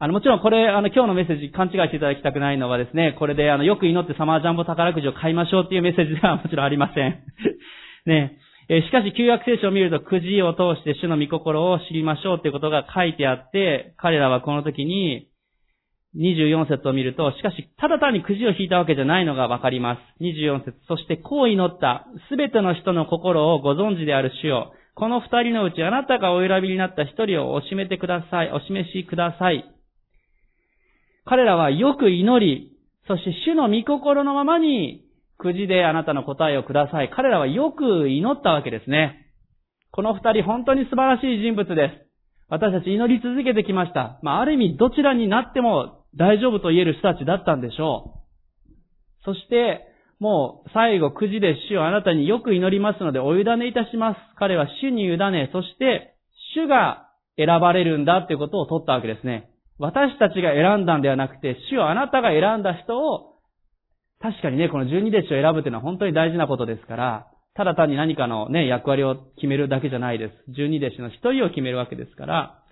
[0.00, 7.18] あの、もちろんこれ、あの、今日のメッセージ勘違いしていただきたくないのはですね、これで、あの、よく祈ってサマージャンボ宝くじを買いましょうっていうメッセージではもちろんありません。
[8.06, 8.38] ね。
[8.70, 15.28] えしかし、旧約聖書を見ると、くじを通して主の御心を知りましょうということが書いてあって、彼らはこの時に、
[16.16, 20.22] 24節を見ると、しかし、ただ単にくじを引いたわけじゃないのがわかります。
[20.22, 24.72] 24節そしてこう祈った、すべての人の心をご存知である主よ。
[24.94, 29.64] この二人のうちあなたがお選びになった一人をおしめてください、お示しください。
[31.24, 32.72] 彼らはよく祈り、
[33.06, 35.07] そして主の御心のままに、
[35.38, 37.10] くじであなたの答えをください。
[37.14, 39.32] 彼らはよく祈ったわけですね。
[39.92, 42.08] この二人本当に素晴らしい人物です。
[42.48, 44.18] 私たち祈り続けてきました。
[44.22, 49.24] まあ、ある意味どちらになっても大丈夫と言える人たちだったんでしょう。
[49.24, 49.84] そして、
[50.18, 54.18] もう最後9時で主をあなたによく祈りますのでお委ねいたします。
[54.36, 56.16] 彼は主に委ね、そして
[56.54, 59.50] 主が選ばれるんだということを取ったわけですね。
[59.78, 63.27] 私たちが選んだんではなくて、主をあなたが選んだ人を、
[64.28, 70.52] 確かにね、この十二弟子を選ぶというのは本当に大事なことですから、ただ単に何かのね、役割を決めるだけじゃないです。
[70.52, 72.62] 十二弟子の一人を決めるわけですから、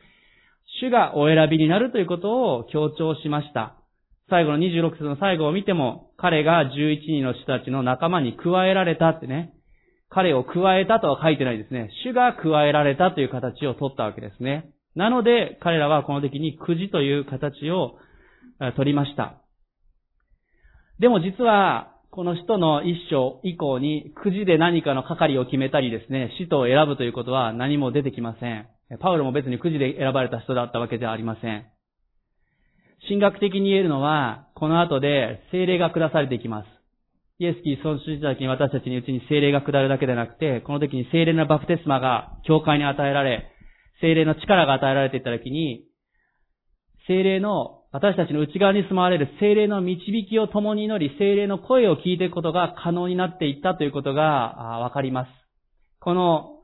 [0.81, 3.77] 主がお選びになるということを強調しました。
[4.29, 9.55] 最後の26節の最後を見ても、彼が11人の人たちの仲間に加えられたってね。
[10.11, 11.89] 彼を加えたとは書いてないですね。
[12.05, 14.71] 主が加えられたという形を取ったわけですね。
[14.95, 17.99] なので、彼らはこの時にくじという形を
[18.77, 19.41] 取りました。
[21.01, 28.67] でも実は、この人の一章以降に、くじで何かの係を決めたりですね、使徒を選ぶということは何も出てきません。
[29.01, 31.67] パウロも別にくじで選ばれた人だったわけではありません。
[33.09, 36.67] 神学的に言えるのは、この後で精霊が下されていきます。
[37.39, 43.53] イエス・キリストの主たちに私たちにうちに精霊が下るだけでなくて、この時に精霊のバプテスマが教会に与えられ、
[44.01, 45.85] 精霊の力が与えられていった時に、
[47.07, 54.23] 精霊の、私たちの内側に住まわれる精霊の導きを共に祈り、精霊の声を聞いていくことが可能になっていったということが
[54.83, 55.29] わかります。
[56.01, 56.59] この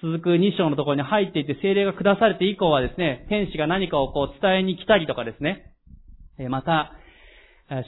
[0.00, 5.74] 続く2章のところに入っていて精霊が下されて以降はですね、天使が何かをこう伝えに来たりとかですね、
[6.48, 6.92] また、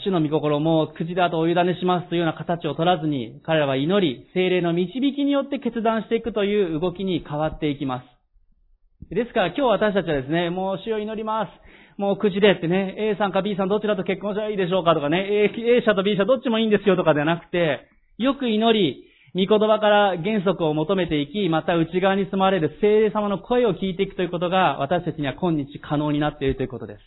[0.05, 9.15] 主の御心もくじだとお委ねしますというような形を取らずに、彼らは祈り、精霊の導きによって決断していくという動きに変わっていきます。
[9.15, 11.82] ですから今日私たちはですね、もう主を祈ります。
[12.03, 17.87] もうくじでってね、A さんか B さんどちらと結婚したらいいでしょうかとかね、A, A 社と B 社どっちもいいんですよとかではなくて、
[18.19, 27.01] よく祈り、御言葉から原則を求めていき、また内側に住まわれる聖霊様の声を聞いていくということが、私たちには今日可能になっているということです。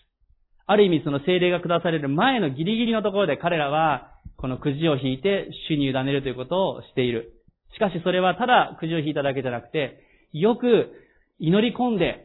[0.66, 7.34] ある意味その聖霊が下される前のギリギリのところで彼らは、このくじを引いて主に委ねるということをしている。
[7.74, 10.00] しかしそれはただくじを引いただけじゃなくて、
[10.32, 10.94] よく
[11.40, 12.25] 祈り込んで、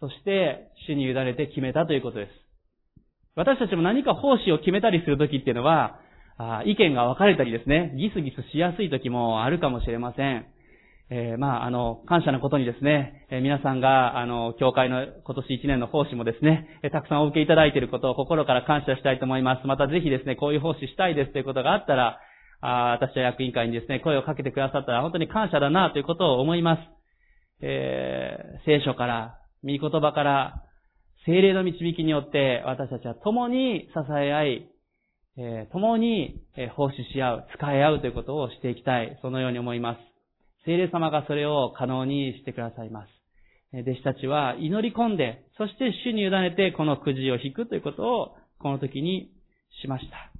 [0.00, 2.30] そして主に委ねて決めたということです。
[3.36, 6.00] 私たちも何か奉仕を決めたりするときっていうのは、
[6.64, 10.46] 意見が分かれたりですね、ギスギスしやすい時もあるかもしれません。
[11.12, 19.66] えー、まあ、あの、感謝のことにですね、えー、皆さんが、あの、教会の今年1年の奉仕もですね、えー、たくさんお受けいただいていることを心から感謝したいと思います。
[19.66, 22.20] またぜひですね、こういう奉仕したいですということがあったら、
[22.62, 26.80] あ私は役員会にですね、声をかけてくださったら本当に感謝だなということを思います。
[27.62, 30.62] え聖書から、御言葉から、
[31.26, 34.70] 精霊の導きによって私たちは共に支え合い、
[35.36, 36.40] え、共に
[36.76, 39.98] 奉仕し合う、使い合うということをしていきたい、そのように思います。
[40.64, 43.08] 聖霊様がそれを可能にしてくださいます。
[43.72, 49.30] 弟子たちは祈り込んで、そして主に委ねてこのくじを引くということをこの時に
[49.82, 50.30] しました。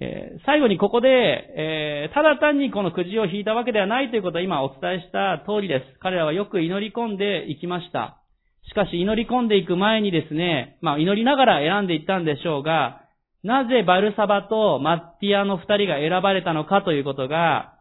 [0.00, 1.08] え、最後にここで、
[1.56, 5.98] え、ただ単にこのくじを引いたわけではないということは今お伝えした通りです。
[6.00, 8.23] 彼らはよく祈り込んでいきました。
[8.68, 13.02] しかし祈り込んでいく前にですね、まあ祈りながら選んでいったんでしょうが、
[13.42, 17.74] なぜバルサバとマッティアの二人が選ばれたのかということが、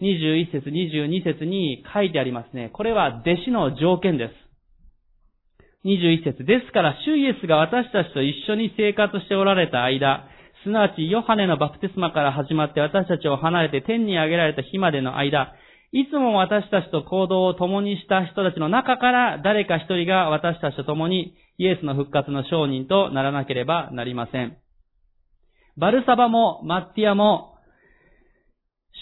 [0.00, 2.70] 21節、22節に書いてありますね。
[2.72, 4.32] これは弟子の条件です。
[5.84, 10.26] 21節ですから、主イエスが私たちと一緒に生活しておられた間、
[10.64, 15.54] すなわちヨハネのバプテスマから始まって私たちを離れて天に上げられた日までの間、
[15.94, 24.56] いつも私たちと行動を共にした人たちの中から誰か一人が私たちと共にイエスの復活の証人とならなければなりません。
[25.76, 27.58] バルサバもマッティアも、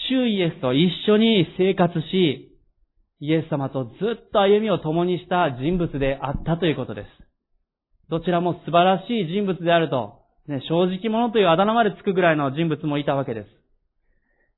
[0.07, 2.55] 主イエスと一緒に生活し、
[3.19, 3.91] イエス様とず
[4.27, 7.07] っと歩みを共にした人物であったということです。
[8.09, 13.62] どちらも素晴らしい人物であると、ね、正直者というあだ名までつくぐらいの人物もいたわけです。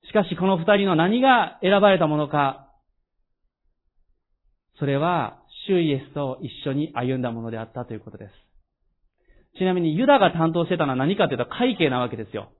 [0.08, 2.68] しかしこの二人の何が選ばれたものか、
[4.80, 8.32] それは、主イエスと一緒に歩んだものであったということです。
[9.58, 12.52] ちなみにユダが担当してたのは何かというと会計なわけですよ。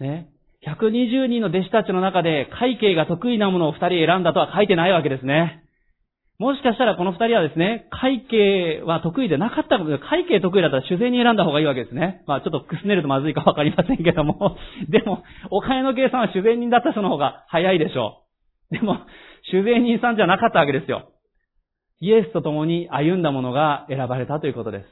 [0.00, 0.28] ね。
[0.66, 5.62] 120人の弟子たちの中で会計が得意なものを二人選んだとは書いてないわけですね。
[6.38, 12.22] もしかしたらこの二人はですね、会計は得意でなかったかも会計得意だったら主税に選んだ方がいいわけですね。
[12.26, 14.56] まあちょっとくすねるとまずいかわかりませんけども。
[14.88, 18.24] でも、お金の計算は主税人だった人の方が早いでしょ
[18.70, 18.74] う。
[18.74, 18.98] でも、
[19.50, 21.08] 主税人さんじゃなかったわけですよ。
[22.00, 24.86] イエスと共に歩んだものが選ばれたということです。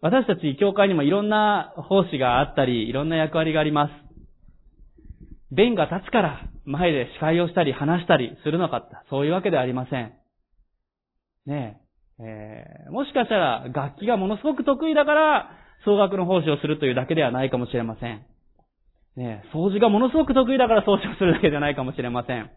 [0.00, 4.07] 私たち教会にもいろんな奉仕があったり、いろんな役割があります。
[5.50, 9.04] 弁が立つから前で司会をしたり話したりするのかった。
[9.10, 10.12] そういうわけではありません。
[11.46, 11.80] ね
[12.20, 15.50] え、えー、もしかしたら楽器がものすごく得意だから
[15.84, 18.26] 総額の奉仕をするというだけではないかもしれません。
[19.16, 22.50] ねえ、掃除がものすごく得意だから掃除をするだけじゃないかもしれません。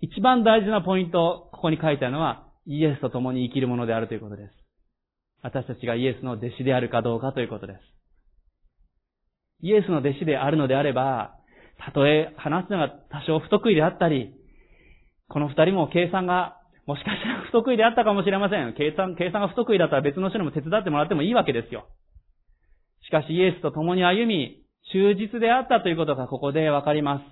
[0.00, 4.52] 一番大事なポイント、ここに書いてあるのは、イエスと共に生きるものであるということです。
[5.42, 7.80] 私たちがイエスの弟子であるかどうかということです。
[9.62, 11.36] イエスの弟子であるのであれば、
[11.78, 14.34] たとえ話すのが多少不得意であったり、
[15.28, 16.56] この二人も計算が
[16.86, 18.72] もしかしたら 不得意であったかもしれません。
[18.74, 21.86] 計算、計算が不得意だったら別の人にも手伝ってもらってもいいわけですよ。
[23.02, 24.62] しかしイエスと共に歩み、
[24.92, 27.24] 忠実であったということがここでわかります。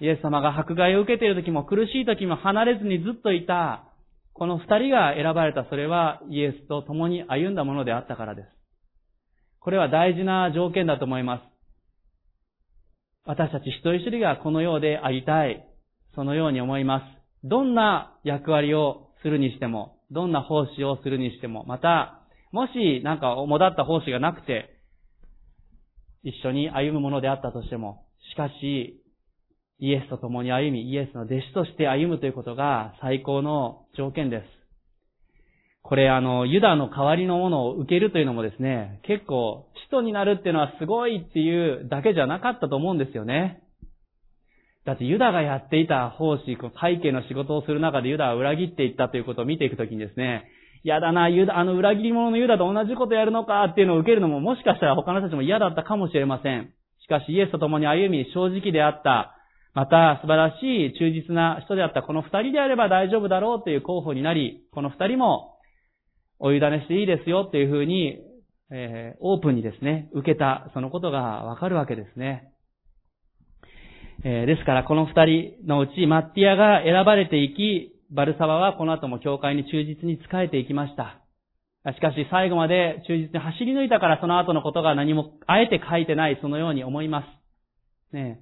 [0.00, 3.84] イエス様が迫害を受けている時も苦しい時も離れずにずっといた
[4.32, 8.48] この二人が選ばれたそれはイエスと共に歩んだものであったからです。
[9.60, 11.53] これは大事な条件だと思います。
[13.26, 15.66] 私たち一人一人がこのようでありたい。
[16.14, 17.48] そのように思います。
[17.48, 22.20] どんな役割をするにしても、どんな奉仕をするにしても、また、
[22.52, 24.78] もしなんか主だった奉仕がなくて、
[26.22, 29.02] 一緒に歩むものであったとしても、しかし、
[29.80, 34.44] イエスと共に歩み、イエスの弟子として歩むということが最高の条件です。
[35.84, 43.62] これあの、ユダの代わりのものを受けるというのもですね、結構、使徒になるっていうのはすごいっていうだけじゃなかったと思うんですよね。
[44.86, 50.44] だってユダがやっていた奉仕、会計の仕事をする中でユダは裏切っていったということを見ていくときにですね、
[50.84, 56.70] 嫌だな、ユダ、あの裏切り者のユダと同じことやるのかっていうのを受けるのももしかしたら他の人たちも嫌だったかもしれません。
[57.02, 59.36] しかしイエスと共に歩み、正直であった、
[59.74, 65.53] また素晴らしい忠実な人であったこの二人であれば大丈夫だろうという候補になり、この二人も
[66.46, 68.18] お委ねしていいですよっていうふうに、
[68.70, 72.52] えー、オープンにですね、受けた、そのことがわかるわけですね。
[74.24, 81.22] えー、ですからこの二人のうちマッティアが選ばれていき、バルサバはこの後も教会に忠実に仕えていきました。
[81.94, 87.24] しかし最後まで忠実に走り抜いたからその後のことが何もあえて書いてないそのように思いま
[88.12, 88.14] す。
[88.14, 88.40] ね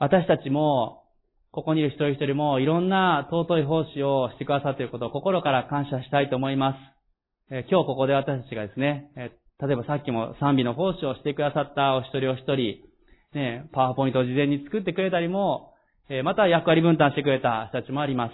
[0.00, 1.04] 私たちも、
[1.52, 6.93] ここにいる一人一人もいろんな尊い奉仕をしてくださっていることを心から感謝したいと思います。
[7.50, 9.30] え今日ここで私たちがですね、え
[9.60, 12.80] 例えばさっきも賛美の奉仕をしてくださったお一人お一人、
[13.34, 15.74] ね、パワーポイントを事前に作ってくれたりも、
[16.08, 18.32] えまた役割分担してくれた人たちもあります。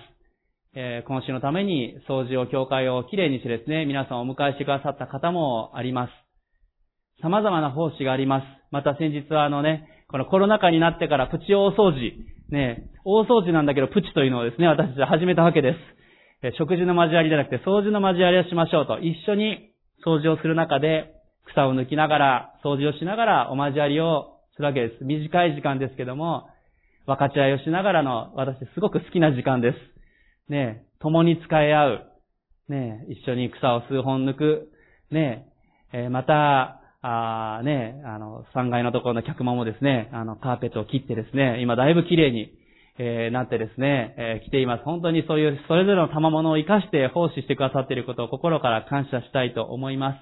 [0.74, 6.12] え今週のために掃除を、教会をきれいにしてですね、皆さんをお迎えしてくださった方もあります。
[7.20, 8.44] 様々な奉仕があります。
[8.70, 12.12] また先日はあのね、このコロナ禍になってからプチ大掃除、
[12.50, 15.78] ね、大掃除なんだけどプチというのをですね、私たちは始めたわけです。
[16.58, 19.70] 食事の交わりじゃなくて掃除の交わりをしましょうと、一緒に
[20.04, 21.14] 掃除をする中で、
[21.52, 25.04] 草を抜きながら、掃除をしながらお交わりをするわけです。
[25.04, 26.48] 短い時間ですけども、
[27.06, 29.76] 分かち合いをしながらの、私すごく好きな時間です。
[30.50, 32.06] ねえ共に使い合う。
[32.68, 34.68] ねえ一緒に草を数本抜く。
[35.10, 35.46] ね
[35.92, 42.52] えまた、あねえあの、3階のところの客間もですね、あの、カーペットを切ってですね、今だいぶ綺麗に、
[42.98, 44.84] えー、なってですね、えー、来ています。
[44.84, 50.18] 本当にそういうそれぞれの賜物を活かして奉仕してくださっていることを心から感謝したいと思います。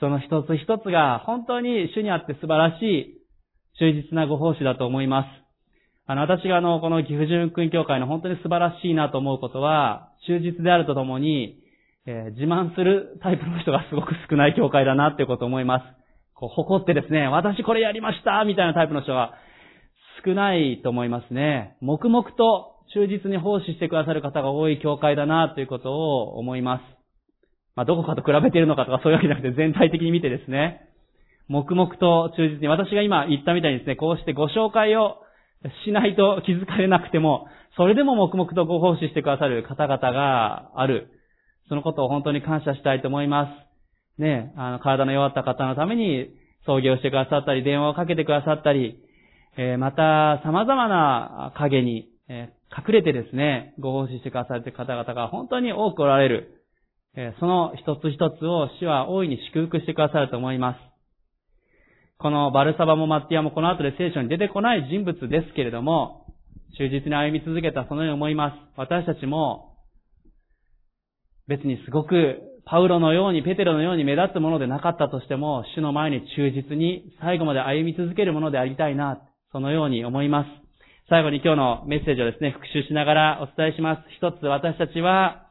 [0.00, 3.24] その一つ一つが本当に主にあって素晴らしい
[3.78, 5.44] 忠実なご奉仕だと思います。
[6.06, 11.60] あの、私があの、この岐阜純君教会の本当に素晴らしいなと思うことは、忠実であるとともに、
[12.06, 15.84] えー、自慢するタイプの人がすごく少ない教会だなっていうことを思います。
[16.34, 19.32] こう、誇ってですね、私これやりましたみたいなタイプの人が
[20.24, 21.76] 少ないと思いますね。
[21.80, 26.82] 黙々と忠実に奉仕してくださる方が多い教会だなということを思います。
[27.76, 30.88] まあ、どこかと比べているのかとかそういうわけじゃなくて全体的に見てですね、
[31.48, 35.18] 黙々と忠実に、私が今言ったみたいにですね、こうしてご紹介を
[35.84, 37.46] しないと気づかれなくても、
[37.76, 41.10] それでも黙々とご奉仕してくださる方々がある。
[41.68, 43.48] そのことを本当に感謝したいと思いま
[44.18, 44.20] す。
[44.20, 46.28] ね、あの、体の弱った方のために
[46.66, 48.98] 創業してくださったり、電話をかけてくださったり、
[49.56, 56.62] え、また、様々な影に、え、隠れてですね、ご奉仕してくださっている方々が本当に多くおられる。
[57.16, 60.78] え、その一つ一つを主は大いに祝福してくださると思います。
[62.18, 66.26] このバルサバもマッティアもこの後で聖書に出てこない人物ですけれども、
[66.76, 68.56] 忠実に歩み続けたそのように思います。
[68.76, 69.76] 私たちも、
[71.46, 79.20] 別にすごくパウロのように、ペテロのように目立つものでなかったとしても、主の前に忠実に最後まで歩み続けるものでありたいな、
[79.54, 80.48] そのように思います。
[81.08, 84.02] 最後に今日のメッセージをですね、復習しながらお伝えします。
[84.18, 85.46] 一つ私たちは、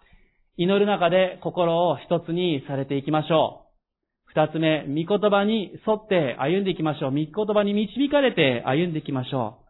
[0.58, 3.62] 祈る中で心を一つにされていきましょ
[4.28, 4.32] う。
[4.36, 7.12] 二つ目、御言葉に沿って歩んでいきましょう。
[7.12, 9.64] 御言葉に導かれて歩んでいきましょ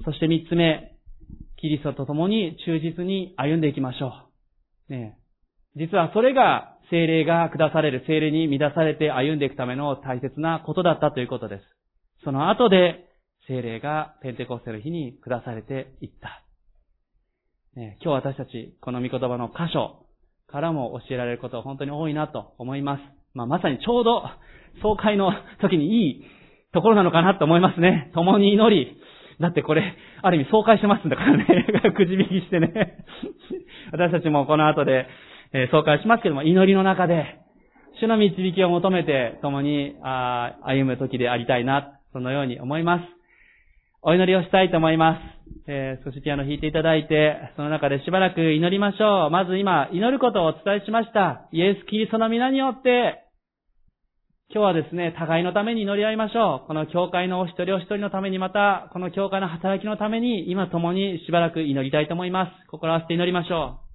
[0.00, 0.04] う。
[0.04, 0.92] そして三つ目、
[1.60, 4.12] キリストと共に忠実に歩んでいきましょ
[4.88, 4.92] う。
[4.92, 5.18] ね
[5.74, 11.64] 実はそれが精霊が下される、精霊に乱されて歩んでいくための大切なことだったということです。
[12.22, 13.09] その後で
[13.46, 16.44] 精霊がペンテコステの日に下されていった。
[17.76, 20.06] ね、今日私たち、この御言葉の箇所
[20.48, 23.00] からも教えられることは本当に多いなと思います。
[23.34, 24.22] まあ、まさにちょうど、
[24.82, 26.24] 総会の時にいい
[26.72, 28.10] ところなのかなと思いますね。
[28.14, 28.96] 共に祈り。
[29.40, 31.46] だってこれ、ある意味総会してますんだからね。
[31.96, 33.04] くじ引きしてね。
[33.92, 35.06] 私たちもこの後で、
[35.52, 37.38] えー、総会しますけども、祈りの中で、
[38.00, 43.19] 主の導きを求めて共にあ歩む時でありたいな、そのように思います。
[44.02, 45.40] お祈りをしたいと思います。
[45.66, 49.30] えー、少しピアノ弾いていただいて、その中でしばらく祈りましょう。
[49.30, 51.48] まず今、祈ることをお伝えしました。
[51.52, 53.26] イエス・キリストの皆によって、
[54.52, 56.66] 今日はですね、互いのために祈り合いましょう。
[56.66, 62.66] この教会のお一人お一人のために、また、この教会の働きのために、今共にしばらく祈りたいと思います。
[62.68, 63.89] 心合わせて祈りましょう。